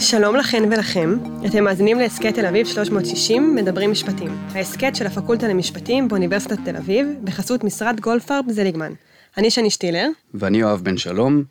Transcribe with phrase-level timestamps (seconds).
[0.00, 1.10] שלום לכן ולכם,
[1.46, 7.06] אתם מאזינים להסכת תל אביב 360 מדברים משפטים, ההסכת של הפקולטה למשפטים באוניברסיטת תל אביב,
[7.24, 8.92] בחסות משרד גולדפרב זליגמן.
[9.36, 10.08] אני שני שטילר.
[10.34, 11.44] ואני יואב בן שלום,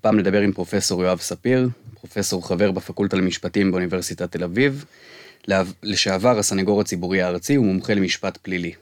[0.00, 1.68] פעם נדבר עם פרופסור יואב ספיר,
[2.00, 4.84] פרופסור חבר בפקולטה למשפטים באוניברסיטת תל אביב,
[5.82, 8.72] לשעבר הסנגור הציבורי הארצי ומומחה למשפט פלילי.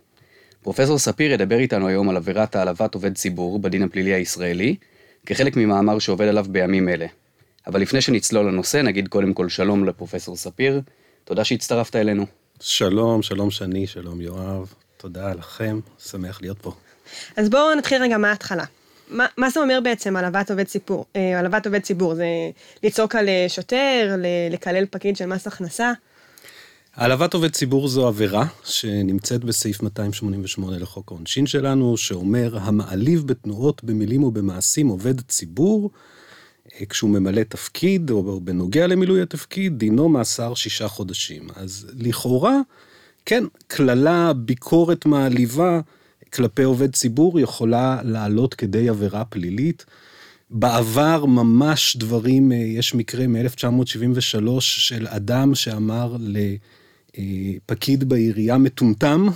[0.63, 4.77] פרופסור ספיר ידבר איתנו היום על עבירת העלבת עובד ציבור בדין הפלילי הישראלי,
[5.27, 7.07] כחלק ממאמר שעובד עליו בימים אלה.
[7.67, 10.81] אבל לפני שנצלול לנושא, נגיד קודם כל שלום לפרופסור ספיר,
[11.25, 12.27] תודה שהצטרפת אלינו.
[12.61, 16.73] שלום, שלום שני, שלום יואב, תודה לכם, שמח להיות פה.
[17.37, 18.65] אז בואו נתחיל רגע מההתחלה.
[19.09, 21.07] מה, מה זה אומר בעצם העלבת עובד ציבור?
[21.15, 22.27] העלבת עובד ציבור זה
[22.83, 24.17] לצעוק על אה, שוטר,
[24.51, 25.93] לקלל פקיד של מס הכנסה?
[26.95, 34.23] העלבת עובד ציבור זו עבירה שנמצאת בסעיף 288 לחוק העונשין שלנו, שאומר המעליב בתנועות, במילים
[34.23, 35.99] ובמעשים עובד ציבור, אה,
[36.89, 41.43] כשהוא ממלא תפקיד, או בנוגע למילוי התפקיד, דינו מאסר שישה חודשים.
[41.57, 42.61] אז לכאורה,
[43.27, 45.81] כן, קללה, ביקורת מעליבה
[46.33, 49.85] כלפי עובד ציבור יכולה לעלות כדי עבירה פלילית.
[50.51, 56.17] בעבר ממש דברים, אה, יש מקרה מ-1973 של אדם שאמר
[57.15, 59.27] לפקיד בעירייה מטומטם,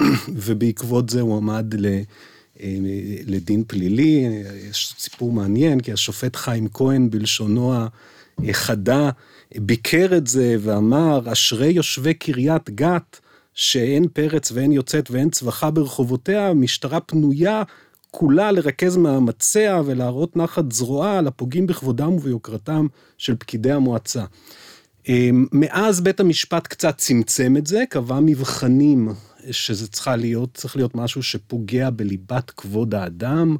[0.44, 1.86] ובעקבות זה הוא עמד ל...
[2.60, 2.76] אה,
[3.26, 4.26] לדין פלילי.
[4.70, 7.74] יש סיפור מעניין, כי השופט חיים כהן בלשונו
[8.38, 9.10] החדה
[9.58, 13.20] ביקר את זה ואמר, אשרי יושבי קריית גת,
[13.54, 17.62] שאין פרץ ואין יוצאת ואין צווחה ברחובותיה, משטרה פנויה
[18.10, 22.86] כולה לרכז מאמציה ולהראות נחת זרועה על הפוגעים בכבודם וביוקרתם
[23.18, 24.24] של פקידי המועצה.
[25.08, 29.08] אה, מאז בית המשפט קצת צמצם את זה, קבע מבחנים
[29.50, 33.56] שזה צריכה להיות, צריך להיות משהו שפוגע בליבת כבוד האדם,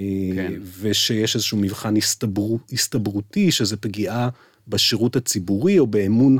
[0.00, 0.52] אה, כן.
[0.80, 4.28] ושיש איזשהו מבחן הסתבר, הסתברותי, שזה פגיעה
[4.68, 6.38] בשירות הציבורי או באמון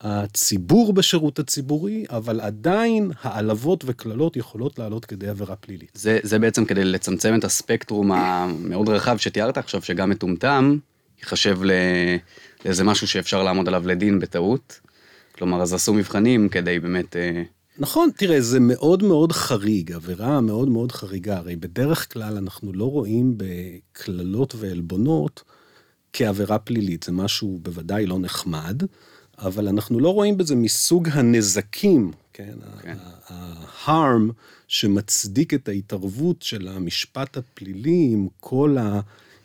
[0.00, 5.90] הציבור בשירות הציבורי, אבל עדיין העלבות וקללות יכולות לעלות כדי עבירה פלילית.
[5.94, 10.78] זה, זה בעצם כדי לצמצם את הספקטרום המאוד רחב שתיארת עכשיו, שגם מטומטם
[11.18, 11.58] ייחשב
[12.64, 14.80] לאיזה משהו שאפשר לעמוד עליו לדין בטעות.
[15.32, 17.16] כלומר, אז עשו מבחנים כדי באמת...
[17.16, 17.42] אה,
[17.78, 21.36] נכון, תראה, זה מאוד מאוד חריג, עבירה מאוד מאוד חריגה.
[21.36, 25.42] הרי בדרך כלל אנחנו לא רואים בקללות ועלבונות
[26.12, 27.02] כעבירה פלילית.
[27.02, 28.82] זה משהו בוודאי לא נחמד,
[29.38, 32.54] אבל אנחנו לא רואים בזה מסוג הנזקים, כן?
[32.82, 32.96] כן.
[33.28, 34.32] ה-harm
[34.68, 39.00] שמצדיק את ההתערבות של המשפט הפלילי עם כל ה...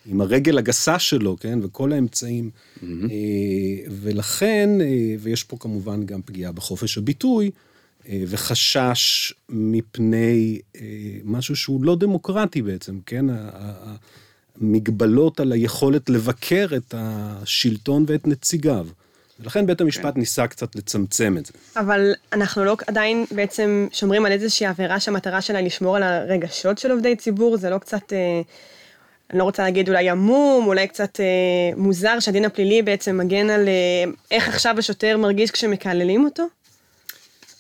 [0.05, 1.59] עם הרגל הגסה שלו, כן?
[1.63, 2.49] וכל האמצעים.
[2.49, 2.85] Mm-hmm.
[3.89, 7.51] ולכן, אה, ויש פה כמובן גם פגיעה בחופש הביטוי,
[8.09, 10.81] וחשש מפני אה,
[11.23, 13.25] משהו שהוא לא דמוקרטי בעצם, כן?
[14.62, 18.88] המגבלות על היכולת לבקר את השלטון ואת נציגיו.
[19.41, 20.19] ולכן בית המשפט כן.
[20.19, 21.53] ניסה קצת לצמצם את זה.
[21.75, 26.91] אבל אנחנו לא עדיין בעצם שומרים על איזושהי עבירה שהמטרה שלה לשמור על הרגשות של
[26.91, 28.41] עובדי ציבור, זה לא קצת, אה,
[29.29, 31.25] אני לא רוצה להגיד אולי עמום, אולי קצת אה,
[31.78, 36.44] מוזר שהדין הפלילי בעצם מגן על אה, איך עכשיו השוטר מרגיש כשמקללים אותו?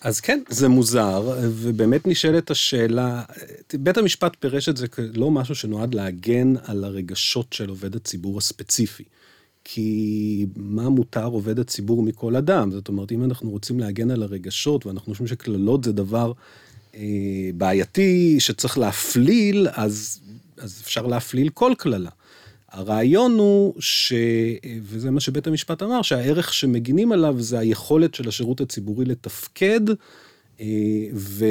[0.01, 3.23] אז כן, זה מוזר, ובאמת נשאלת השאלה,
[3.73, 9.03] בית המשפט פירש את זה כלא משהו שנועד להגן על הרגשות של עובד הציבור הספציפי.
[9.63, 12.71] כי מה מותר עובד הציבור מכל אדם?
[12.71, 16.31] זאת אומרת, אם אנחנו רוצים להגן על הרגשות, ואנחנו חושבים שקללות זה דבר
[16.95, 17.01] אה,
[17.57, 20.19] בעייתי, שצריך להפליל, אז,
[20.57, 22.09] אז אפשר להפליל כל קללה.
[22.71, 24.13] הרעיון הוא ש...
[24.81, 29.81] וזה מה שבית המשפט אמר, שהערך שמגינים עליו זה היכולת של השירות הציבורי לתפקד,
[30.59, 30.65] אה,
[31.13, 31.45] ו...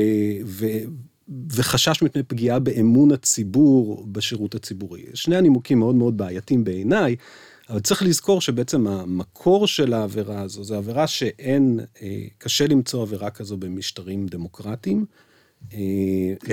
[0.44, 0.66] ו...
[1.50, 5.02] וחשש מפני פגיעה באמון הציבור בשירות הציבורי.
[5.14, 7.16] שני הנימוקים מאוד מאוד בעייתיים בעיניי,
[7.70, 13.30] אבל צריך לזכור שבעצם המקור של העבירה הזו, זה עבירה שאין, אה, קשה למצוא עבירה
[13.30, 15.04] כזו במשטרים דמוקרטיים.
[15.70, 15.76] כן,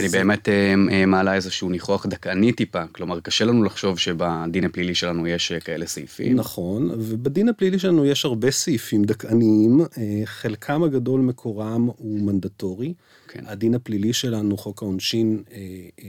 [0.02, 4.96] היא באמת אה, אה, מעלה איזשהו ניחוח דכאני טיפה, כלומר קשה לנו לחשוב שבדין הפלילי
[4.96, 6.36] שלנו יש אה, כאלה סעיפים.
[6.36, 9.82] נכון, ובדין הפלילי שלנו יש הרבה סעיפים דכאניים,
[10.26, 12.94] חלקם הגדול מקורם הוא מנדטורי.
[13.28, 13.44] כן.
[13.48, 15.44] הדין הפלילי שלנו, חוק העונשין,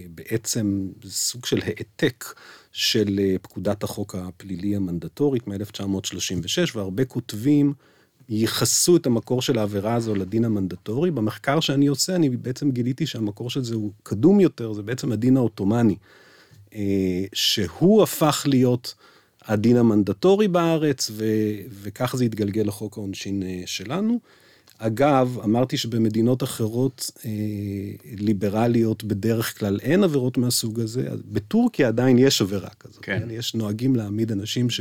[0.08, 2.25] בעצם סוג של העתק
[2.73, 7.73] של פקודת החוק הפלילי המנדטורית מ-1936, והרבה כותבים
[8.28, 11.10] ייחסו את המקור של העבירה הזו לדין המנדטורי.
[11.10, 15.36] במחקר שאני עושה, אני בעצם גיליתי שהמקור של זה הוא קדום יותר, זה בעצם הדין
[15.36, 15.96] העות'מאני,
[16.75, 18.94] אה, שהוא הפך להיות
[19.44, 21.25] הדין המנדטורי בארץ, ו,
[21.82, 24.20] וכך זה התגלגל לחוק העונשין אה, שלנו.
[24.78, 27.30] אגב, אמרתי שבמדינות אחרות אה,
[28.19, 33.19] ליברליות בדרך כלל אין עבירות מהסוג הזה, בטורקיה עדיין יש עבירה כזאת, כן.
[33.20, 33.30] כן?
[33.30, 34.80] יש נוהגים להעמיד אנשים ש...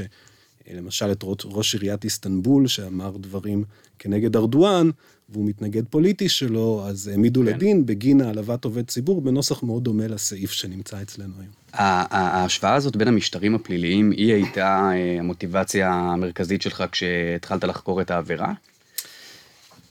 [0.74, 3.64] למשל את ראש עיריית איסטנבול, שאמר דברים
[4.00, 4.90] כנגד ארדואן,
[5.30, 7.46] והוא מתנגד פוליטי שלו, אז העמידו כן.
[7.46, 11.52] לדין בגין העלבת עובד ציבור, בנוסח מאוד דומה לסעיף שנמצא אצלנו היום.
[11.74, 18.54] ההשוואה הזאת בין המשטרים הפליליים, היא הייתה אה, המוטיבציה המרכזית שלך כשהתחלת לחקור את העבירה?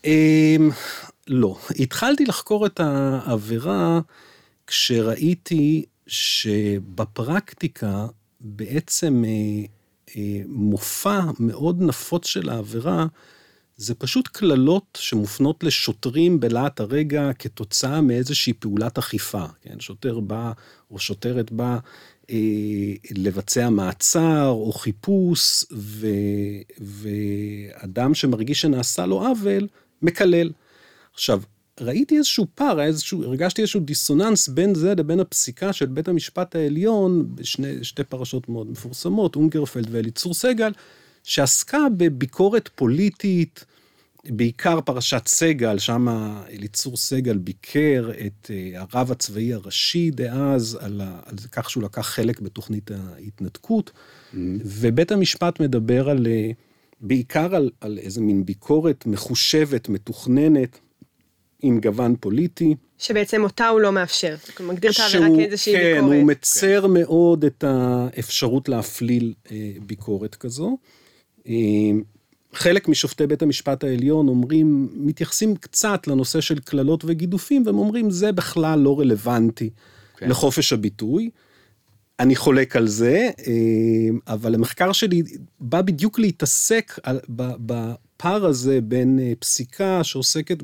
[0.04, 0.70] אמ,
[1.28, 1.58] לא.
[1.78, 4.00] התחלתי לחקור את העבירה
[4.66, 8.06] כשראיתי שבפרקטיקה
[8.40, 9.24] בעצם
[10.16, 10.40] אה,
[11.06, 13.06] אה, מאוד נפוץ של העבירה,
[13.76, 19.44] זה פשוט קללות שמופנות לשוטרים בלהט הרגע כתוצאה מאיזושהי פעולת אכיפה.
[19.62, 19.80] כן?
[19.80, 20.52] שוטר בא
[20.90, 21.78] או שוטרת באה
[22.30, 22.36] אה,
[23.10, 26.06] לבצע מעצר או חיפוש, ו,
[26.80, 29.68] ואדם שמרגיש שנעשה לו עוול,
[30.02, 30.52] מקלל.
[31.14, 31.42] עכשיו,
[31.80, 37.26] ראיתי איזשהו פער, איזשהו, הרגשתי איזשהו דיסוננס בין זה לבין הפסיקה של בית המשפט העליון,
[37.36, 40.72] בשתי פרשות מאוד מפורסמות, אונגרפלד ואליצור סגל,
[41.24, 43.64] שעסקה בביקורת פוליטית,
[44.30, 46.08] בעיקר פרשת סגל, שם
[46.50, 52.06] אליצור סגל ביקר את אה, הרב הצבאי הראשי דאז, על, ה, על כך שהוא לקח
[52.06, 54.36] חלק בתוכנית ההתנתקות, mm-hmm.
[54.64, 56.50] ובית המשפט מדבר על, אה,
[57.00, 60.78] בעיקר על, על איזה מין ביקורת מחושבת, מתוכננת,
[61.62, 62.74] עם גוון פוליטי.
[62.98, 66.10] שבעצם אותה הוא לא מאפשר, הוא מגדיר את העבירה כאיזושהי כן, ביקורת.
[66.10, 66.90] כן, הוא מצר כן.
[66.90, 70.78] מאוד את האפשרות להפליל אה, ביקורת כזו.
[71.48, 71.52] אה,
[72.52, 78.32] חלק משופטי בית המשפט העליון אומרים, מתייחסים קצת לנושא של קללות וגידופים, והם אומרים, זה
[78.32, 79.70] בכלל לא רלוונטי
[80.16, 80.28] כן.
[80.28, 81.30] לחופש הביטוי.
[82.20, 85.22] אני חולק על זה, אה, אבל המחקר שלי
[85.60, 86.98] בא בדיוק להתעסק
[87.38, 90.62] בפער הזה בין אה, פסיקה שעוסקת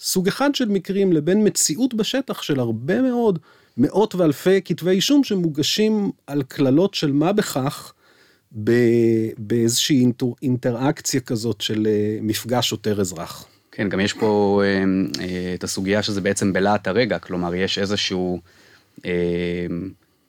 [0.00, 3.38] בסוג אחד של מקרים לבין מציאות בשטח של הרבה מאוד,
[3.76, 7.92] מאות ואלפי כתבי אישום שמוגשים על קללות של מה בכך,
[9.38, 10.06] באיזושהי
[10.42, 13.46] אינטראקציה כזאת של אה, מפגש שוטר-אזרח.
[13.72, 14.84] כן, גם יש פה אה,
[15.24, 18.40] אה, את הסוגיה שזה בעצם בלהט הרגע, כלומר, יש איזשהו,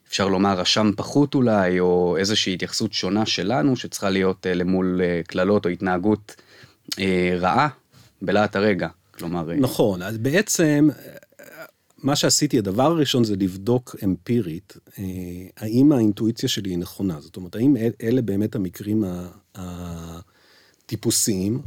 [0.08, 5.70] אפשר לומר, רשם פחות אולי, או איזושהי התייחסות שונה שלנו, שצריכה להיות למול קללות או
[5.70, 6.36] התנהגות
[7.40, 7.68] רעה
[8.22, 8.88] בלהט הרגע.
[9.12, 9.54] כלומר...
[9.54, 10.88] נכון, אז בעצם
[12.02, 15.04] מה שעשיתי, הדבר הראשון זה לבדוק אמפירית, אה,
[15.56, 17.20] האם האינטואיציה שלי היא נכונה.
[17.20, 19.04] זאת אומרת, האם אלה באמת המקרים
[20.84, 21.62] הטיפוסיים,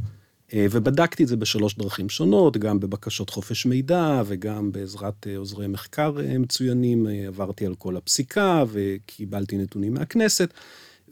[0.54, 5.66] אה, ובדקתי את זה בשלוש דרכים שונות, גם בבקשות חופש מידע וגם בעזרת אה, עוזרי
[5.66, 10.54] מחקר מצוינים, עברתי על כל הפסיקה וקיבלתי נתונים מהכנסת,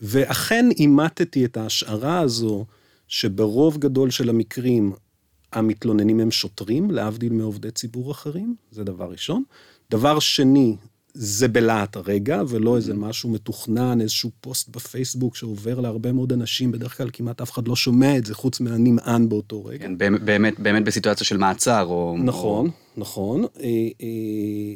[0.02, 2.64] ואכן אימטתי את ההשערה הזו,
[3.08, 4.92] שברוב גדול של המקרים
[5.54, 9.42] המתלוננים הם שוטרים, להבדיל מעובדי ציבור אחרים, זה דבר ראשון.
[9.90, 10.76] דבר שני,
[11.14, 16.96] זה בלהט הרגע, ולא איזה משהו מתוכנן, איזשהו פוסט בפייסבוק שעובר להרבה מאוד אנשים, בדרך
[16.96, 19.78] כלל כמעט אף אחד לא שומע את זה, חוץ מהנמען באותו רגע.
[19.78, 22.16] כן, באמת, באמת בסיטואציה של מעצר, או...
[22.18, 22.72] נכון, או...
[22.96, 23.44] נכון.
[23.44, 23.68] אה,
[24.02, 24.06] אה,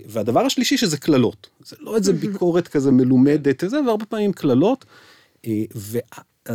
[0.08, 1.48] והדבר השלישי שזה קללות.
[1.64, 4.84] זה לא איזה ביקורת כזה מלומדת, זה, והרבה פעמים קללות.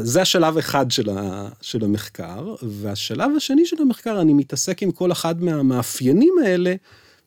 [0.01, 5.11] זה השלב אחד של, ה, של המחקר, והשלב השני של המחקר, אני מתעסק עם כל
[5.11, 6.75] אחד מהמאפיינים האלה,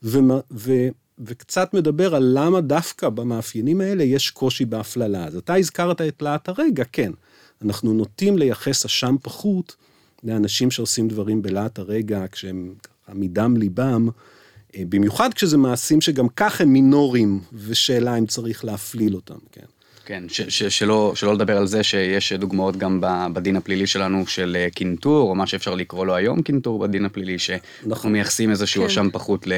[0.02, 0.18] ו,
[0.50, 0.72] ו,
[1.18, 5.24] וקצת מדבר על למה דווקא במאפיינים האלה יש קושי בהפללה.
[5.24, 7.12] אז אתה הזכרת את להט הרגע, כן.
[7.62, 9.76] אנחנו נוטים לייחס אשם פחות
[10.24, 12.74] לאנשים שעושים דברים בלהט הרגע, כשהם
[13.08, 14.08] מדם ליבם,
[14.76, 19.66] אה, במיוחד כשזה מעשים שגם כך הם מינוריים, ושאלה אם צריך להפליל אותם, כן.
[20.06, 23.00] כן, ש- ש- שלא, שלא לדבר על זה שיש דוגמאות גם
[23.32, 27.38] בדין הפלילי שלנו של אה, קינטור, או מה שאפשר לקרוא לו היום קינטור בדין הפלילי,
[27.38, 28.12] שאנחנו נכון.
[28.12, 28.86] מייחסים איזשהו כן.
[28.86, 29.52] אשם פחות ל...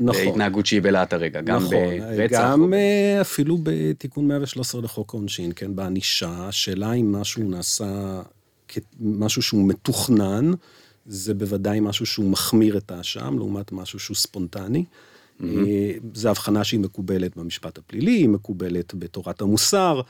[0.00, 0.22] נכון.
[0.24, 1.70] להתנהגות שהיא בלהט הרגע, גם נכון.
[1.70, 2.38] ברצח.
[2.40, 2.72] גם או...
[2.72, 8.22] אה, אפילו בתיקון 113 לחוק העונשין, כן, בענישה, השאלה אם משהו נעשה
[8.68, 10.52] כמשהו שהוא מתוכנן,
[11.06, 14.84] זה בוודאי משהו שהוא מחמיר את האשם, לעומת משהו שהוא ספונטני.
[15.40, 15.44] Mm-hmm.
[16.14, 20.00] זו הבחנה שהיא מקובלת במשפט הפלילי, היא מקובלת בתורת המוסר,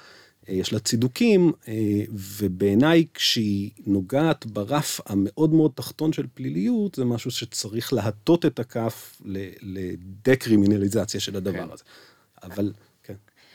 [0.48, 1.74] אה, יש לה צידוקים, אה,
[2.12, 9.22] ובעיניי כשהיא נוגעת ברף המאוד מאוד תחתון של פליליות, זה משהו שצריך להטות את הכף
[9.62, 11.72] לדקרימינליזציה של הדבר כן.
[11.72, 11.84] הזה.
[12.42, 13.14] אבל, כן.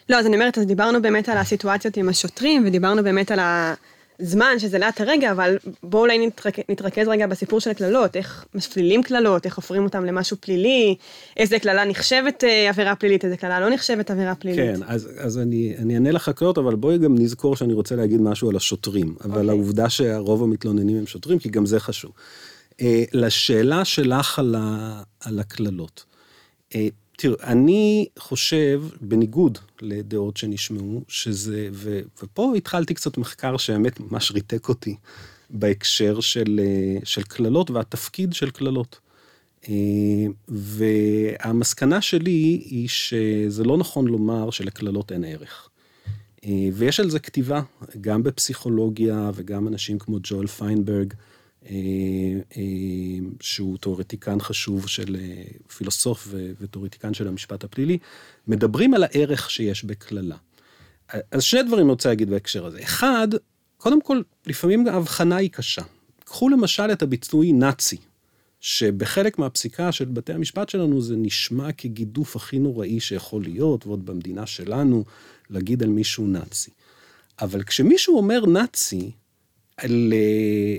[0.09, 3.73] לא, אז אני אומרת, אז דיברנו באמת על הסיטואציות עם השוטרים, ודיברנו באמת על ה...
[4.19, 6.59] זמן שזה לאט הרגע, אבל בואו אולי נתרכ...
[6.69, 10.95] נתרכז רגע בסיפור של הקללות, איך מפלילים קללות, איך הופכים אותם למשהו פלילי,
[11.37, 14.77] איזה קללה נחשבת אה, עבירה פלילית, איזה קללה לא נחשבת עבירה פלילית.
[14.77, 18.21] כן, אז, אז אני, אני אענה לך קללות, אבל בואי גם נזכור שאני רוצה להגיד
[18.21, 19.35] משהו על השוטרים, אבל okay.
[19.35, 19.49] אוקיי.
[19.49, 22.11] העובדה שהרוב המתלוננים הם שוטרים, כי גם זה חשוב.
[22.71, 22.81] Uh,
[23.13, 26.05] לשאלה שלך על, ה, על הקללות.
[26.73, 26.75] Uh,
[27.21, 34.69] תראו, אני חושב, בניגוד לדעות שנשמעו, שזה, ו, ופה התחלתי קצת מחקר שהאמת ממש ריתק
[34.69, 34.95] אותי
[35.49, 36.59] בהקשר של,
[37.03, 38.99] של קללות והתפקיד של קללות.
[40.47, 45.69] והמסקנה שלי היא שזה לא נכון לומר שלקללות אין ערך.
[46.73, 47.61] ויש על זה כתיבה,
[48.01, 51.13] גם בפסיכולוגיה וגם אנשים כמו ג'ואל פיינברג.
[51.69, 51.75] אה,
[52.57, 52.63] אה,
[53.41, 55.43] שהוא תיאורטיקן חשוב של אה,
[55.77, 56.27] פילוסוף
[56.61, 57.97] ותיאורטיקן של המשפט הפלילי,
[58.47, 60.35] מדברים על הערך שיש בקללה.
[61.31, 62.79] אז שני דברים אני רוצה להגיד בהקשר הזה.
[62.83, 63.27] אחד,
[63.77, 65.81] קודם כל, לפעמים ההבחנה היא קשה.
[66.23, 67.97] קחו למשל את הביטוי נאצי,
[68.59, 74.45] שבחלק מהפסיקה של בתי המשפט שלנו זה נשמע כגידוף הכי נוראי שיכול להיות, ועוד במדינה
[74.45, 75.05] שלנו,
[75.49, 76.71] להגיד על מישהו נאצי.
[77.41, 79.11] אבל כשמישהו אומר נאצי,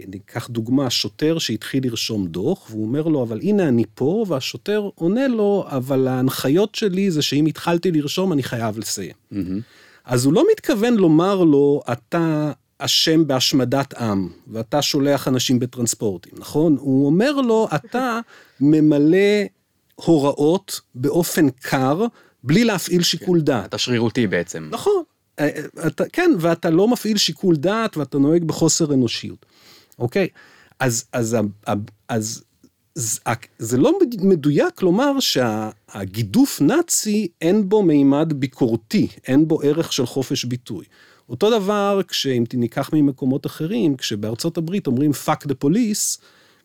[0.08, 5.28] ניקח דוגמה, שוטר שהתחיל לרשום דוח, והוא אומר לו, אבל הנה אני פה, והשוטר עונה
[5.28, 9.14] לו, אבל ההנחיות שלי זה שאם התחלתי לרשום, אני חייב לסיים.
[9.32, 9.36] Mm-hmm.
[10.04, 16.76] אז הוא לא מתכוון לומר לו, אתה אשם בהשמדת עם, ואתה שולח אנשים בטרנספורטים, נכון?
[16.80, 18.20] הוא אומר לו, אתה
[18.60, 19.44] ממלא
[19.94, 22.04] הוראות באופן קר,
[22.44, 23.64] בלי להפעיל שיקול כן, דעת.
[23.64, 24.68] אתה שרירותי בעצם.
[24.70, 25.02] נכון.
[25.40, 29.46] אה, אה, אתה, כן, ואתה לא מפעיל שיקול דעת ואתה נוהג בחוסר אנושיות,
[29.98, 30.28] אוקיי?
[30.80, 31.78] אז, אז, אז,
[32.08, 32.42] אז
[33.58, 40.44] זה לא מדויק לומר שהגידוף נאצי אין בו מימד ביקורתי, אין בו ערך של חופש
[40.44, 40.84] ביטוי.
[41.28, 46.20] אותו דבר כשאם ניקח ממקומות אחרים, כשבארצות הברית אומרים fuck the police,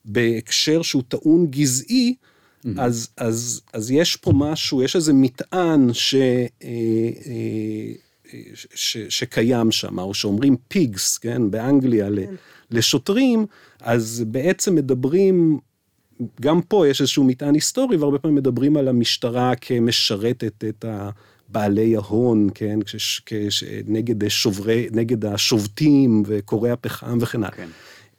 [0.05, 2.69] בהקשר שהוא טעון גזעי, mm-hmm.
[2.77, 6.15] אז, אז, אז יש פה משהו, יש איזה מטען ש...
[6.15, 6.69] אה,
[7.25, 8.04] אה,
[8.75, 12.35] ש, שקיים שם, או שאומרים פיגס, כן, באנגליה כן.
[12.71, 13.45] לשוטרים,
[13.81, 15.59] אז בעצם מדברים,
[16.41, 20.85] גם פה יש איזשהו מטען היסטורי, והרבה פעמים מדברים על המשטרה כמשרתת את
[21.49, 27.51] בעלי ההון, כן, כש, כש, נגד, שוברי, נגד השובתים וקוראי הפחם וכן הלאה.
[27.51, 27.67] כן.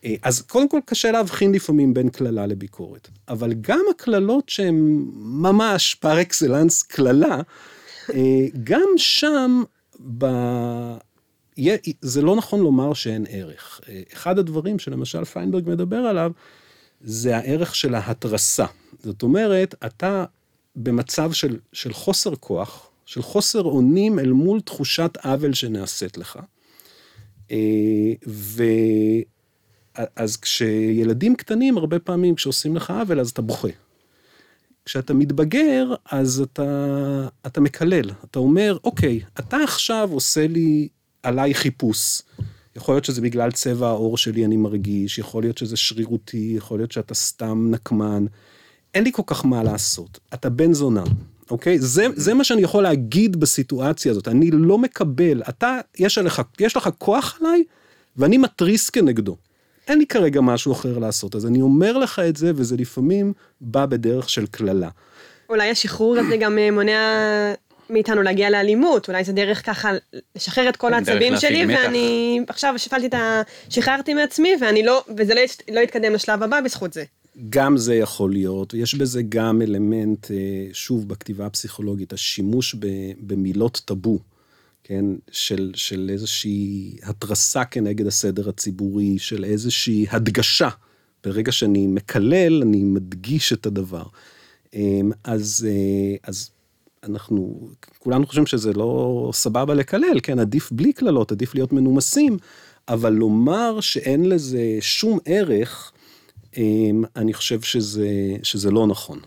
[0.04, 5.94] אה, אז קודם כל קשה להבחין לפעמים בין קללה לביקורת, אבל גם הקללות שהן ממש
[5.94, 7.40] פר אקסלנס קללה,
[8.14, 9.62] אה, גם שם
[10.18, 10.26] ב...
[12.00, 13.80] זה לא נכון לומר שאין ערך.
[14.12, 16.32] אחד הדברים שלמשל פיינברג מדבר עליו,
[17.00, 18.66] זה הערך של ההתרסה.
[19.02, 20.24] זאת אומרת, אתה
[20.76, 26.38] במצב של, של חוסר כוח, של חוסר אונים אל מול תחושת עוול שנעשית לך.
[27.50, 27.56] אה,
[28.26, 28.62] ו...
[30.16, 33.68] אז כשילדים קטנים, הרבה פעמים כשעושים לך עוול, אז אתה בוכה.
[34.86, 38.10] כשאתה מתבגר, אז אתה, אתה מקלל.
[38.24, 40.88] אתה אומר, אוקיי, אתה עכשיו עושה לי
[41.22, 42.22] עליי חיפוש.
[42.76, 46.92] יכול להיות שזה בגלל צבע העור שלי אני מרגיש, יכול להיות שזה שרירותי, יכול להיות
[46.92, 48.26] שאתה סתם נקמן.
[48.94, 50.18] אין לי כל כך מה לעשות.
[50.34, 51.04] אתה בן זונה,
[51.50, 51.78] אוקיי?
[51.78, 54.28] זה, זה מה שאני יכול להגיד בסיטואציה הזאת.
[54.28, 57.64] אני לא מקבל, אתה, יש, עליך, יש לך כוח עליי,
[58.16, 59.36] ואני מתריס כנגדו.
[59.88, 63.86] אין לי כרגע משהו אחר לעשות, אז אני אומר לך את זה, וזה לפעמים בא
[63.86, 64.88] בדרך של קללה.
[65.48, 67.54] אולי השחרור הזה גם אה, מונע
[67.90, 69.90] מאיתנו להגיע לאלימות, אולי זה דרך ככה
[70.36, 71.78] לשחרר את כל העצבים שלי, מתח.
[71.84, 73.42] ואני עכשיו שפלתי את ה...
[73.68, 75.40] שחררתי מעצמי, ואני לא, וזה לא,
[75.72, 77.04] לא יתקדם לשלב הבא בזכות זה.
[77.50, 80.36] גם זה יכול להיות, יש בזה גם אלמנט, אה,
[80.72, 82.76] שוב, בכתיבה הפסיכולוגית, השימוש
[83.20, 84.18] במילות טאבו.
[84.88, 90.68] כן, של, של איזושהי התרסה כנגד הסדר הציבורי, של איזושהי הדגשה.
[91.24, 94.02] ברגע שאני מקלל, אני מדגיש את הדבר.
[94.74, 96.50] אמ, אז, אה, אז
[97.04, 102.36] אנחנו, כולנו חושבים שזה לא סבבה לקלל, כן, עדיף בלי קללות, עדיף להיות מנומסים,
[102.88, 105.92] אבל לומר שאין לזה שום ערך,
[106.56, 108.08] אמ, אני חושב שזה,
[108.42, 109.20] שזה לא נכון.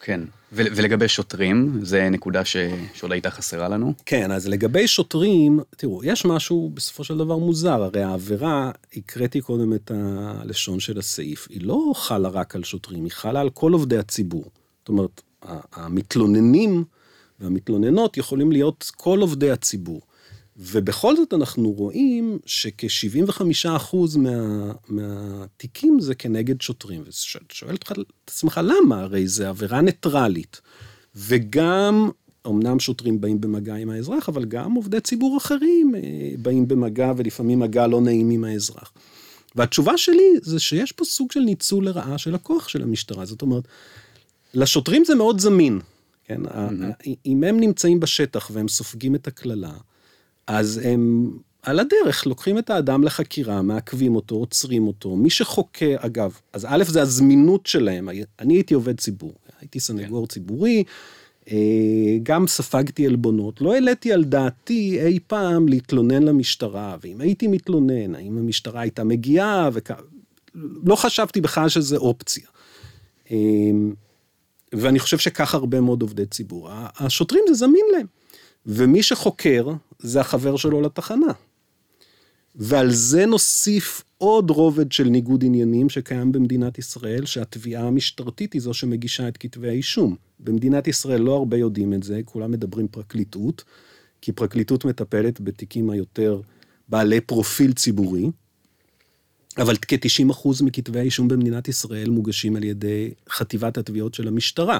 [0.00, 0.20] כן.
[0.54, 2.56] ולגבי שוטרים, זה נקודה ש...
[2.94, 3.94] שעוד הייתה חסרה לנו.
[4.06, 9.72] כן, אז לגבי שוטרים, תראו, יש משהו בסופו של דבר מוזר, הרי העבירה, הקראתי קודם
[9.72, 13.98] את הלשון של הסעיף, היא לא חלה רק על שוטרים, היא חלה על כל עובדי
[13.98, 14.44] הציבור.
[14.78, 15.22] זאת אומרת,
[15.72, 16.84] המתלוננים
[17.40, 20.00] והמתלוננות יכולים להיות כל עובדי הציבור.
[20.56, 27.02] ובכל זאת אנחנו רואים שכ-75% מה, מהתיקים זה כנגד שוטרים.
[27.06, 29.00] ושואל אותך את עצמך למה?
[29.00, 30.60] הרי זה עבירה ניטרלית.
[31.16, 32.10] וגם,
[32.46, 36.00] אמנם שוטרים באים במגע עם האזרח, אבל גם עובדי ציבור אחרים אה,
[36.38, 38.92] באים במגע, ולפעמים מגע לא נעים עם האזרח.
[39.54, 43.24] והתשובה שלי זה שיש פה סוג של ניצול לרעה של הכוח של המשטרה.
[43.24, 43.64] זאת אומרת,
[44.54, 45.80] לשוטרים זה מאוד זמין.
[46.24, 46.46] כן?
[46.46, 47.08] Mm-hmm.
[47.26, 49.72] אם הם נמצאים בשטח והם סופגים את הקללה,
[50.46, 51.30] אז הם
[51.62, 55.16] על הדרך לוקחים את האדם לחקירה, מעכבים אותו, עוצרים אותו.
[55.16, 58.08] מי שחוקר, אגב, אז א', זה הזמינות שלהם.
[58.40, 60.32] אני הייתי עובד ציבור, הייתי סנגור כן.
[60.32, 60.84] ציבורי,
[61.50, 61.56] אה,
[62.22, 68.38] גם ספגתי עלבונות, לא העליתי על דעתי אי פעם להתלונן למשטרה, ואם הייתי מתלונן, האם
[68.38, 69.90] המשטרה הייתה מגיעה, וכ...
[70.84, 72.46] לא חשבתי בכלל שזה אופציה.
[73.30, 73.36] אה,
[74.72, 76.68] ואני חושב שכך הרבה מאוד עובדי ציבור.
[76.72, 78.06] השוטרים זה זמין להם,
[78.66, 81.32] ומי שחוקר זה החבר שלו לתחנה.
[82.54, 88.74] ועל זה נוסיף עוד רובד של ניגוד עניינים שקיים במדינת ישראל, שהתביעה המשטרתית היא זו
[88.74, 90.16] שמגישה את כתבי האישום.
[90.40, 93.64] במדינת ישראל לא הרבה יודעים את זה, כולם מדברים פרקליטות,
[94.20, 96.40] כי פרקליטות מטפלת בתיקים היותר
[96.88, 98.30] בעלי פרופיל ציבורי,
[99.58, 104.78] אבל כ-90% מכתבי האישום במדינת ישראל מוגשים על ידי חטיבת התביעות של המשטרה.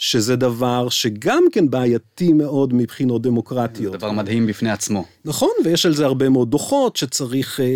[0.00, 3.92] שזה דבר שגם כן בעייתי מאוד מבחינות דמוקרטיות.
[3.92, 5.04] זה דבר מדהים בפני עצמו.
[5.24, 7.66] נכון, ויש על זה הרבה מאוד דוחות שצריך, אה,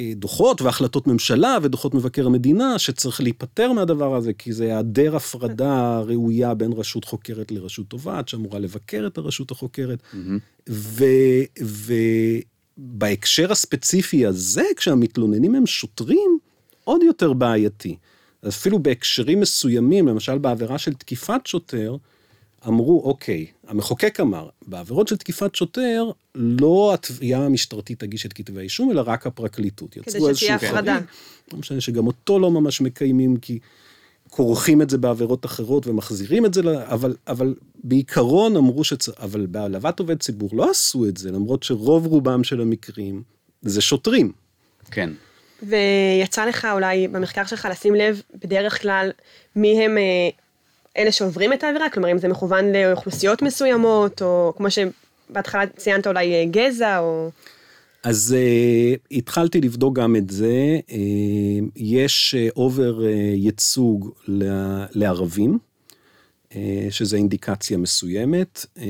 [0.00, 6.00] אה, דוחות והחלטות ממשלה ודוחות מבקר המדינה, שצריך להיפטר מהדבר הזה, כי זה היעדר הפרדה
[6.00, 9.98] ראויה בין רשות חוקרת לרשות תובעת, שאמורה לבקר את הרשות החוקרת.
[10.14, 10.72] Mm-hmm.
[12.78, 16.38] ובהקשר הספציפי הזה, כשהמתלוננים הם שוטרים,
[16.84, 17.96] עוד יותר בעייתי.
[18.48, 21.96] אפילו בהקשרים מסוימים, למשל בעבירה של תקיפת שוטר,
[22.66, 28.90] אמרו, אוקיי, המחוקק אמר, בעבירות של תקיפת שוטר, לא התביעה המשטרתית תגיש את כתבי האישום,
[28.90, 29.90] אלא רק הפרקליטות.
[29.90, 30.98] כדי שתהיה הפרדה.
[31.52, 33.58] לא משנה שגם אותו לא ממש מקיימים, כי
[34.30, 39.08] כורכים את זה בעבירות אחרות ומחזירים את זה, אבל, אבל בעיקרון אמרו שצ...
[39.08, 43.22] אבל בהעלבת עובד ציבור לא עשו את זה, למרות שרוב רובם של המקרים
[43.62, 44.32] זה שוטרים.
[44.90, 45.10] כן.
[45.62, 49.10] ויצא לך אולי במחקר שלך לשים לב בדרך כלל
[49.56, 50.28] מי הם אה,
[50.98, 56.34] אלה שעוברים את העבירה, כלומר אם זה מכוון לאוכלוסיות מסוימות, או כמו שבהתחלה ציינת אולי
[56.34, 57.30] אה, גזע, או...
[58.02, 60.92] אז uh, התחלתי לבדוק גם את זה, uh,
[61.76, 63.04] יש אובר uh,
[63.34, 64.10] ייצוג
[64.94, 65.58] לערבים,
[66.50, 66.54] uh,
[66.90, 68.80] שזה אינדיקציה מסוימת, uh,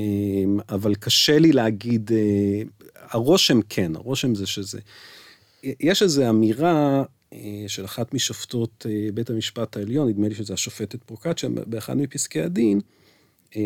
[0.69, 4.79] אבל קשה לי להגיד, uh, הרושם כן, הרושם זה שזה.
[5.63, 11.03] יש איזו אמירה אה, של אחת משופטות אה, בית המשפט העליון, נדמה לי שזה השופטת
[11.03, 12.79] פרוקצ'ה, באחד מפסקי הדין,
[13.55, 13.61] אה,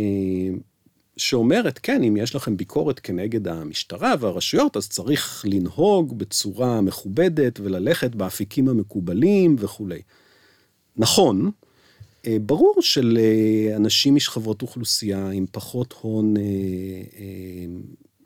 [1.17, 8.15] שאומרת, כן, אם יש לכם ביקורת כנגד המשטרה והרשויות, אז צריך לנהוג בצורה מכובדת וללכת
[8.15, 10.01] באפיקים המקובלים וכולי.
[10.97, 11.51] נכון,
[12.27, 16.33] ברור שלאנשים משכבות אוכלוסייה עם פחות הון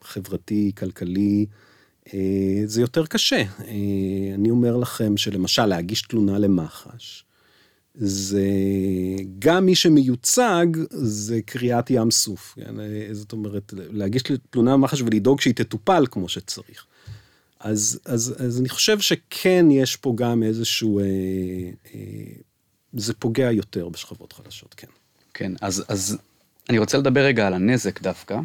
[0.02, 1.46] חברתי, כלכלי,
[2.64, 3.36] זה יותר קשה.
[3.36, 3.44] אה,
[4.34, 7.24] אני אומר לכם שלמשל להגיש תלונה למח"ש,
[7.94, 8.46] זה
[9.38, 12.54] גם מי שמיוצג זה קריאת ים סוף.
[12.56, 12.80] כן?
[12.80, 16.86] אה, זאת אומרת, להגיש תלונה למח"ש ולדאוג שהיא תטופל כמו שצריך.
[17.60, 21.04] אז, אז, אז אני חושב שכן יש פה גם איזשהו, אה,
[21.94, 22.00] אה,
[22.92, 24.86] זה פוגע יותר בשכבות חלשות, כן.
[25.34, 26.18] כן, אז, אז
[26.70, 28.38] אני רוצה לדבר רגע על הנזק דווקא.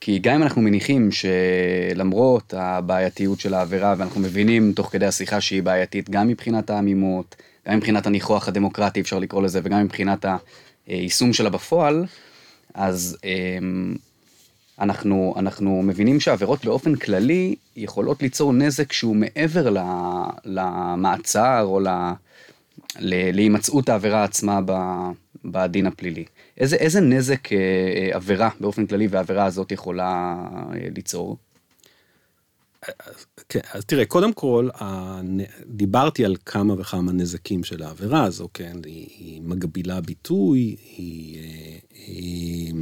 [0.00, 5.62] כי גם אם אנחנו מניחים שלמרות הבעייתיות של העבירה, ואנחנו מבינים תוך כדי השיחה שהיא
[5.62, 7.36] בעייתית גם מבחינת העמימות,
[7.68, 10.24] גם מבחינת הניחוח הדמוקרטי אפשר לקרוא לזה, וגם מבחינת
[10.86, 12.04] היישום שלה בפועל,
[12.74, 13.94] אז אמ,
[14.78, 19.74] אנחנו, אנחנו מבינים שעבירות באופן כללי יכולות ליצור נזק שהוא מעבר
[20.44, 21.80] למעצר או
[22.98, 24.60] להימצאות העבירה עצמה
[25.44, 26.24] בדין הפלילי.
[26.58, 30.36] איזה, איזה נזק אה, אה, עבירה באופן כללי והעבירה הזאת יכולה
[30.74, 31.36] אה, ליצור?
[33.48, 34.68] כן, אז תראה, קודם כל,
[35.66, 38.76] דיברתי על כמה וכמה נזקים של העבירה הזו, כן?
[38.84, 41.40] היא, היא מגבילה ביטוי, היא,
[42.06, 42.74] היא,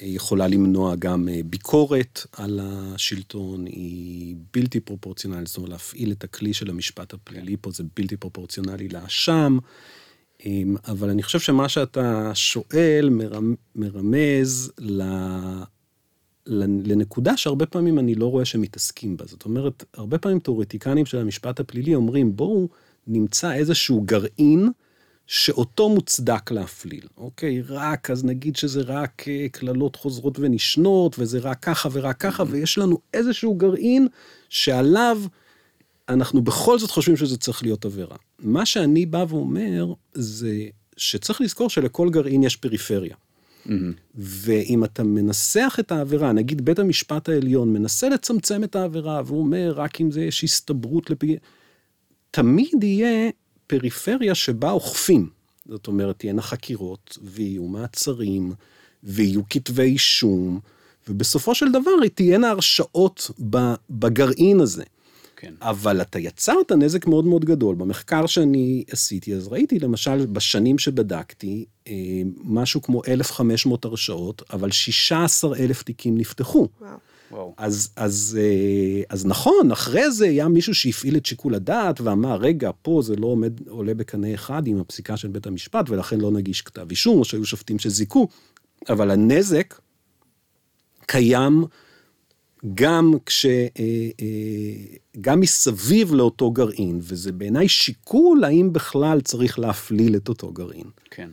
[0.00, 6.54] היא יכולה למנוע גם ביקורת על השלטון, היא בלתי פרופורציונלית, זאת אומרת, להפעיל את הכלי
[6.54, 9.58] של המשפט הפלילי פה זה בלתי פרופורציונלי לאשם.
[10.88, 13.10] אבל אני חושב שמה שאתה שואל
[13.74, 15.02] מרמז ל...
[16.46, 19.24] לנקודה שהרבה פעמים אני לא רואה שמתעסקים בה.
[19.26, 22.68] זאת אומרת, הרבה פעמים תיאורטיקנים של המשפט הפלילי אומרים, בואו
[23.06, 24.70] נמצא איזשהו גרעין
[25.26, 27.62] שאותו מוצדק להפליל, אוקיי?
[27.68, 32.78] רק, אז נגיד שזה רק אה, קללות חוזרות ונשנות, וזה רק ככה ורק ככה, ויש
[32.78, 34.08] לנו איזשהו גרעין
[34.48, 35.22] שעליו
[36.08, 38.16] אנחנו בכל זאת חושבים שזה צריך להיות עבירה.
[38.38, 40.66] מה שאני בא ואומר, זה
[40.96, 43.14] שצריך לזכור שלכל גרעין יש פריפריה.
[43.66, 43.70] Mm-hmm.
[44.14, 49.72] ואם אתה מנסח את העבירה, נגיד בית המשפט העליון מנסה לצמצם את העבירה, והוא אומר,
[49.76, 51.38] רק אם זה יש הסתברות לפגיעה,
[52.30, 53.30] תמיד יהיה
[53.66, 55.30] פריפריה שבה אוכפים.
[55.66, 58.52] זאת אומרת, תהיינה חקירות, ויהיו מעצרים,
[59.04, 60.60] ויהיו כתבי אישום,
[61.08, 63.30] ובסופו של דבר תהיינה הרשעות
[63.90, 64.84] בגרעין הזה.
[65.40, 65.54] כן.
[65.62, 67.74] אבל אתה יצרת נזק מאוד מאוד גדול.
[67.74, 71.92] במחקר שאני עשיתי, אז ראיתי למשל בשנים שבדקתי, אה,
[72.44, 76.68] משהו כמו 1,500 הרשעות, אבל 16,000 תיקים נפתחו.
[76.80, 76.96] וואו.
[77.30, 77.54] וואו.
[77.56, 82.70] אז, אז, אה, אז נכון, אחרי זה היה מישהו שהפעיל את שיקול הדעת ואמר, רגע,
[82.82, 86.62] פה זה לא עומד, עולה בקנה אחד עם הפסיקה של בית המשפט, ולכן לא נגיש
[86.62, 88.28] כתב אישום, או שהיו שופטים שזיכו,
[88.88, 89.74] אבל הנזק
[91.06, 91.64] קיים
[92.74, 93.46] גם כש...
[93.46, 100.52] אה, אה, גם מסביב לאותו גרעין, וזה בעיניי שיקול האם בכלל צריך להפליל את אותו
[100.52, 100.86] גרעין.
[101.10, 101.28] כן.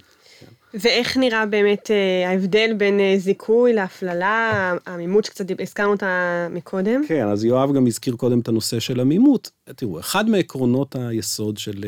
[0.74, 7.02] ואיך נראה באמת אה, ההבדל בין זיכוי להפללה, העמימות שקצת הזכרנו אותה מקודם?
[7.08, 9.50] כן, אז יואב גם הזכיר קודם את הנושא של עמימות.
[9.76, 11.86] תראו, אחד מעקרונות היסוד של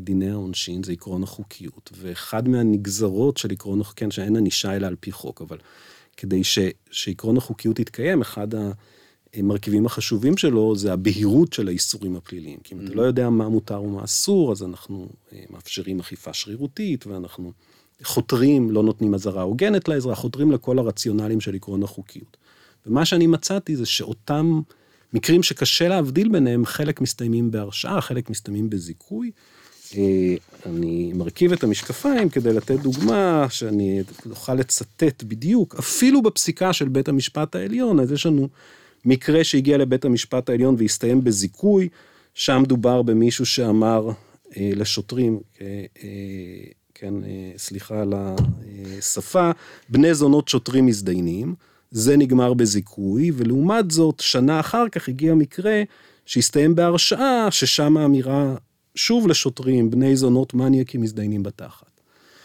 [0.00, 4.96] דיני העונשין זה עקרון החוקיות, ואחד מהנגזרות של עקרון החוקיות, כן, שאין ענישה אלא על
[5.00, 5.58] פי חוק, אבל
[6.16, 6.58] כדי ש,
[6.90, 8.48] שעקרון החוקיות יתקיים, אחד
[9.34, 12.58] המרכיבים החשובים שלו זה הבהירות של האיסורים הפליליים.
[12.64, 15.08] כי אם אתה לא יודע מה מותר ומה אסור, אז אנחנו
[15.50, 17.52] מאפשרים אכיפה שרירותית, ואנחנו...
[18.02, 22.36] חותרים, לא נותנים אזהרה הוגנת לאזרח, חותרים לכל הרציונלים של עקרון החוקיות.
[22.86, 24.60] ומה שאני מצאתי זה שאותם
[25.12, 29.30] מקרים שקשה להבדיל ביניהם, חלק מסתיימים בהרשעה, חלק מסתיימים בזיכוי.
[29.96, 30.34] אה,
[30.66, 37.08] אני מרכיב את המשקפיים כדי לתת דוגמה שאני אוכל לצטט בדיוק, אפילו בפסיקה של בית
[37.08, 38.48] המשפט העליון, אז יש לנו
[39.04, 41.88] מקרה שהגיע לבית המשפט העליון והסתיים בזיכוי,
[42.34, 44.10] שם דובר במישהו שאמר
[44.56, 45.84] אה, לשוטרים, אה,
[46.94, 48.14] כן, אה, סליחה על
[48.98, 49.50] השפה,
[49.88, 51.54] בני זונות שוטרים מזדיינים,
[51.90, 55.82] זה נגמר בזיכוי, ולעומת זאת, שנה אחר כך הגיע מקרה
[56.26, 58.54] שהסתיים בהרשעה, ששם האמירה,
[58.94, 61.86] שוב לשוטרים, בני זונות מניאקים מזדיינים בתחת.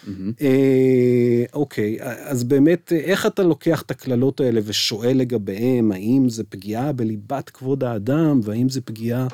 [0.07, 0.43] Mm-hmm.
[1.53, 7.49] אוקיי, אז באמת, איך אתה לוקח את הקללות האלה ושואל לגביהם, האם זה פגיעה בליבת
[7.49, 9.27] כבוד האדם, והאם זה פגיעה...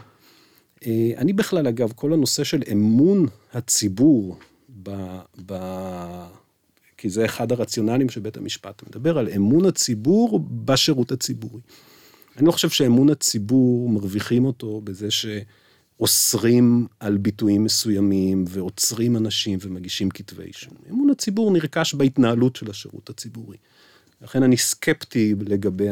[0.88, 4.38] אה, אני בכלל, אגב, כל הנושא של אמון הציבור
[4.84, 4.92] ב,
[5.46, 5.56] ב...
[6.98, 11.62] כי זה אחד הרציונלים שבית המשפט מדבר על אמון הציבור בשירות הציבורי.
[12.38, 15.12] אני לא חושב שאמון הציבור, מרוויחים אותו בזה
[15.98, 20.74] שאוסרים על ביטויים מסוימים ועוצרים אנשים ומגישים כתבי אישום.
[20.90, 23.58] אמון הציבור נרכש בהתנהלות של השירות הציבורי.
[24.22, 25.88] לכן אני סקפטי לגבי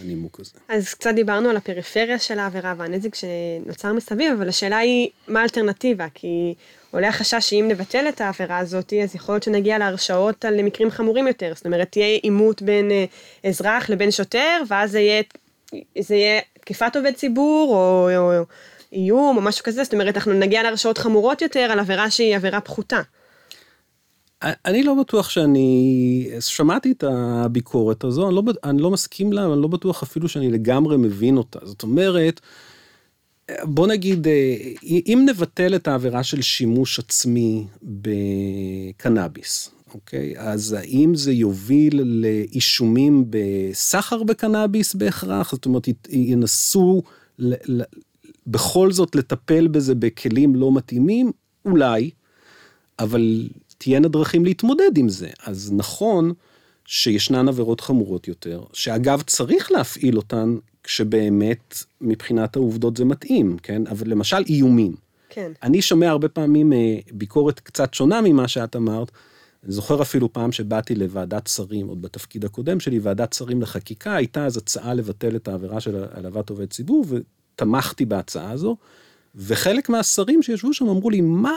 [0.00, 0.52] הנימוק הזה.
[0.68, 6.06] אז קצת דיברנו על הפריפריה של העבירה והנזק שנוצר מסביב, אבל השאלה היא, מה האלטרנטיבה?
[6.14, 6.54] כי
[6.90, 11.26] עולה החשש שאם נבטל את העבירה הזאת, אז יכול להיות שנגיע להרשעות על מקרים חמורים
[11.26, 11.52] יותר.
[11.54, 13.04] זאת אומרת, תהיה עימות בין אה,
[13.44, 15.22] אזרח לבין שוטר, ואז זה יהיה,
[15.98, 18.44] זה יהיה תקיפת עובד ציבור, או, או, או
[18.92, 19.84] איום, או משהו כזה.
[19.84, 23.00] זאת אומרת, אנחנו נגיע להרשעות חמורות יותר על עבירה שהיא עבירה פחותה.
[24.42, 29.62] אני לא בטוח שאני, שמעתי את הביקורת הזו, אני לא, אני לא מסכים לה, אני
[29.62, 31.58] לא בטוח אפילו שאני לגמרי מבין אותה.
[31.62, 32.40] זאת אומרת,
[33.62, 40.34] בוא נגיד, אה, אם נבטל את העבירה של שימוש עצמי בקנאביס, אוקיי?
[40.36, 45.52] אז האם זה יוביל לאישומים בסחר בקנאביס בהכרח?
[45.52, 47.02] זאת אומרת, ינסו
[48.48, 51.32] בכל זאת לטפל בזה בכלים לא מתאימים?
[51.64, 52.10] אולי,
[52.98, 55.28] אבל תהיינה דרכים להתמודד עם זה.
[55.46, 56.32] אז נכון
[56.84, 63.86] שישנן עבירות חמורות יותר, שאגב צריך להפעיל אותן כשבאמת מבחינת העובדות זה מתאים, כן?
[63.86, 64.94] אבל למשל איומים.
[65.28, 65.52] כן.
[65.62, 69.10] אני שומע הרבה פעמים אה, ביקורת קצת שונה ממה שאת אמרת.
[69.64, 74.46] אני זוכר אפילו פעם שבאתי לוועדת שרים, עוד בתפקיד הקודם שלי, ועדת שרים לחקיקה, הייתה
[74.46, 77.04] אז הצעה לבטל את העבירה של העלבת עובד ציבור,
[77.58, 78.76] ותמכתי בהצעה הזו.
[79.34, 81.56] וחלק מהשרים שישבו שם אמרו לי, מה,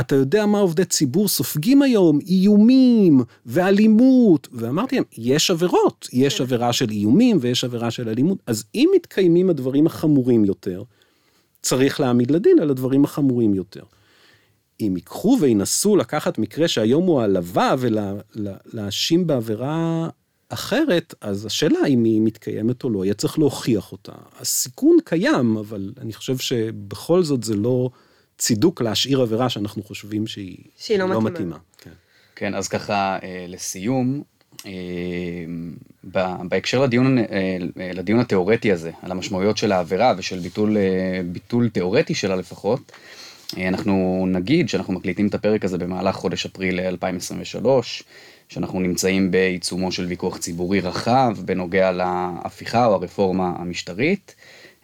[0.00, 2.18] אתה יודע מה עובדי ציבור סופגים היום?
[2.20, 4.48] איומים ואלימות.
[4.52, 6.44] ואמרתי להם, יש עבירות, יש כן.
[6.44, 8.38] עבירה של איומים ויש עבירה של אלימות.
[8.46, 10.82] אז אם מתקיימים הדברים החמורים יותר,
[11.62, 13.82] צריך להעמיד לדין על הדברים החמורים יותר.
[14.80, 20.08] אם ייקחו וינסו לקחת מקרה שהיום הוא העלבה ולהאשים בעבירה
[20.52, 24.12] אחרת, אז השאלה אם היא מתקיימת או לא, יהיה צריך להוכיח אותה.
[24.40, 27.90] הסיכון קיים, אבל אני חושב שבכל זאת זה לא
[28.38, 31.30] צידוק להשאיר עבירה שאנחנו חושבים שהיא, שהיא לא, לא מתאימה.
[31.30, 31.56] מתאימה.
[31.78, 31.90] כן.
[32.36, 34.22] כן, אז ככה, אה, לסיום,
[34.66, 34.70] אה,
[36.48, 37.24] בהקשר לדיון, אה,
[37.94, 40.76] לדיון התיאורטי הזה, על המשמעויות של העבירה ושל ביטול,
[41.32, 42.92] ביטול תיאורטי שלה לפחות,
[43.56, 48.02] אנחנו נגיד שאנחנו מקליטים את הפרק הזה במהלך חודש אפריל 2023,
[48.52, 54.34] שאנחנו נמצאים בעיצומו של ויכוח ציבורי רחב בנוגע להפיכה או הרפורמה המשטרית.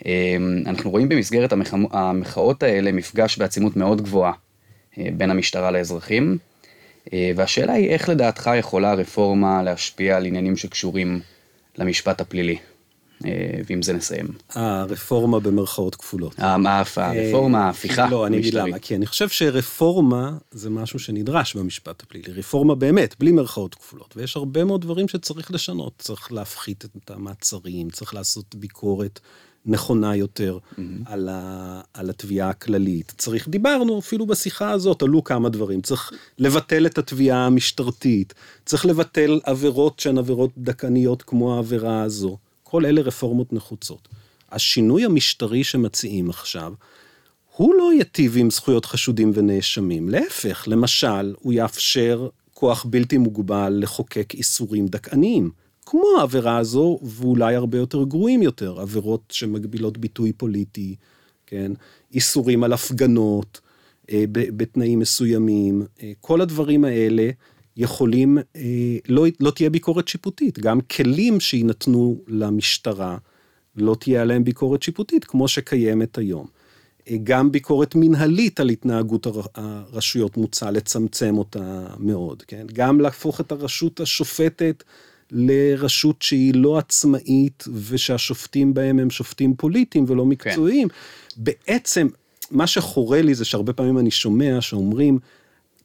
[0.06, 1.74] אמ, אנחנו רואים במסגרת המח...
[1.90, 4.32] המחאות האלה מפגש בעצימות מאוד גבוהה
[4.98, 6.38] אה, בין המשטרה לאזרחים,
[7.12, 11.20] אה, והשאלה היא איך לדעתך יכולה הרפורמה להשפיע על עניינים שקשורים
[11.78, 12.56] למשפט הפלילי?
[13.66, 14.26] ועם זה נסיים.
[14.50, 16.34] הרפורמה במרכאות כפולות.
[17.18, 18.10] הרפורמה, ההפיכה המשטרית.
[18.10, 22.32] לא, אני אגיד למה, כי אני חושב שרפורמה זה משהו שנדרש במשפט הפלילי.
[22.32, 24.14] רפורמה באמת, בלי מרכאות כפולות.
[24.16, 25.92] ויש הרבה מאוד דברים שצריך לשנות.
[25.98, 29.20] צריך להפחית את המעצרים, צריך לעשות ביקורת.
[29.66, 30.80] נכונה יותר mm-hmm.
[31.04, 33.12] על, ה, על התביעה הכללית.
[33.18, 35.80] צריך, דיברנו אפילו בשיחה הזאת, עלו כמה דברים.
[35.80, 42.38] צריך לבטל את התביעה המשטרתית, צריך לבטל עבירות שהן עבירות דכאניות כמו העבירה הזו.
[42.70, 44.08] כל אלה רפורמות נחוצות.
[44.52, 46.72] השינוי המשטרי שמציעים עכשיו,
[47.56, 50.08] הוא לא ייטיב עם זכויות חשודים ונאשמים.
[50.08, 55.50] להפך, למשל, הוא יאפשר כוח בלתי מוגבל לחוקק איסורים דכאניים.
[55.86, 60.94] כמו העבירה הזו, ואולי הרבה יותר גרועים יותר, עבירות שמגבילות ביטוי פוליטי,
[61.46, 61.72] כן?
[62.14, 63.60] איסורים על הפגנות
[64.10, 67.30] אה, בתנאים מסוימים, אה, כל הדברים האלה
[67.78, 68.62] יכולים, אה,
[69.08, 73.16] לא, לא תהיה ביקורת שיפוטית, גם כלים שיינתנו למשטרה,
[73.76, 76.46] לא תהיה עליהם ביקורת שיפוטית, כמו שקיימת היום.
[77.10, 82.66] אה, גם ביקורת מנהלית על התנהגות הרשויות מוצע לצמצם אותה מאוד, כן?
[82.72, 84.84] גם להפוך את הרשות השופטת
[85.30, 90.26] לרשות שהיא לא עצמאית ושהשופטים בהם הם שופטים פוליטיים ולא.
[90.26, 90.88] מקצועיים.
[90.88, 90.94] כן.
[91.36, 92.08] בעצם,
[92.50, 95.18] מה שחורה לי זה שהרבה פעמים אני שומע שאומרים,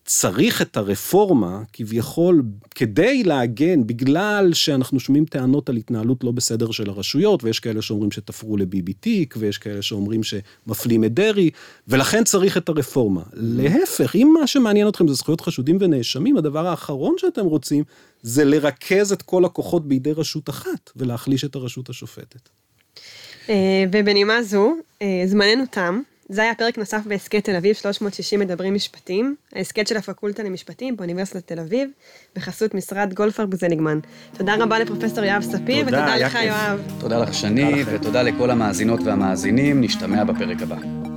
[0.05, 2.43] צריך את הרפורמה, כביכול,
[2.75, 8.11] כדי להגן, בגלל שאנחנו שומעים טענות על התנהלות לא בסדר של הרשויות, ויש כאלה שאומרים
[8.11, 11.49] שתפרו לביבי תיק, ויש כאלה שאומרים שמפלים את דרעי,
[11.87, 13.21] ולכן צריך את הרפורמה.
[13.33, 17.83] להפך, אם מה שמעניין אתכם זה זכויות חשודים ונאשמים, הדבר האחרון שאתם רוצים,
[18.21, 22.49] זה לרכז את כל הכוחות בידי רשות אחת, ולהחליש את הרשות השופטת.
[23.49, 26.01] אה, ובנימה זו, אה, זמננו תם.
[26.33, 31.47] זה היה פרק נוסף בהסכת תל אביב 360 מדברים משפטים, ההסכת של הפקולטה למשפטים באוניברסיטת
[31.47, 31.89] תל אביב,
[32.35, 33.99] בחסות משרד גולדפרב זליגמן.
[34.37, 36.81] תודה רבה לפרופסור יואב ספיר, ותודה לך יואב.
[36.99, 41.12] תודה לך שני, ותודה לכל המאזינות והמאזינים, נשתמע בפרק הבא.